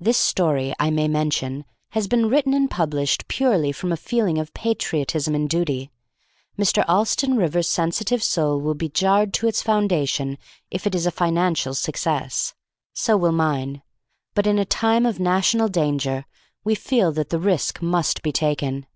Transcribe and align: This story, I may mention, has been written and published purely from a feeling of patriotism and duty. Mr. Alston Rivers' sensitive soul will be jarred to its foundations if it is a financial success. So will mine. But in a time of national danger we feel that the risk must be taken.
This 0.00 0.16
story, 0.16 0.72
I 0.80 0.88
may 0.88 1.08
mention, 1.08 1.66
has 1.90 2.08
been 2.08 2.30
written 2.30 2.54
and 2.54 2.70
published 2.70 3.28
purely 3.28 3.70
from 3.70 3.92
a 3.92 3.98
feeling 3.98 4.38
of 4.38 4.54
patriotism 4.54 5.34
and 5.34 5.46
duty. 5.46 5.90
Mr. 6.58 6.86
Alston 6.88 7.36
Rivers' 7.36 7.68
sensitive 7.68 8.22
soul 8.22 8.62
will 8.62 8.72
be 8.72 8.88
jarred 8.88 9.34
to 9.34 9.46
its 9.46 9.60
foundations 9.60 10.38
if 10.70 10.86
it 10.86 10.94
is 10.94 11.04
a 11.04 11.10
financial 11.10 11.74
success. 11.74 12.54
So 12.94 13.18
will 13.18 13.32
mine. 13.32 13.82
But 14.34 14.46
in 14.46 14.58
a 14.58 14.64
time 14.64 15.04
of 15.04 15.20
national 15.20 15.68
danger 15.68 16.24
we 16.64 16.74
feel 16.74 17.12
that 17.12 17.28
the 17.28 17.38
risk 17.38 17.82
must 17.82 18.22
be 18.22 18.32
taken. 18.32 18.86